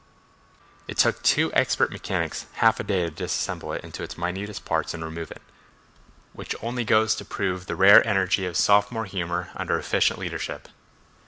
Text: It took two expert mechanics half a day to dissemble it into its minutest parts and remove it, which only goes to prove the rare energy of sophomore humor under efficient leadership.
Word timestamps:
It 0.87 0.97
took 0.97 1.21
two 1.21 1.53
expert 1.53 1.91
mechanics 1.91 2.47
half 2.53 2.79
a 2.79 2.83
day 2.83 3.03
to 3.03 3.11
dissemble 3.11 3.73
it 3.73 3.83
into 3.83 4.01
its 4.01 4.17
minutest 4.17 4.65
parts 4.65 4.95
and 4.95 5.05
remove 5.05 5.29
it, 5.29 5.43
which 6.33 6.55
only 6.63 6.83
goes 6.83 7.13
to 7.17 7.23
prove 7.23 7.67
the 7.67 7.75
rare 7.75 8.03
energy 8.07 8.47
of 8.47 8.57
sophomore 8.57 9.05
humor 9.05 9.51
under 9.55 9.77
efficient 9.77 10.17
leadership. 10.17 10.69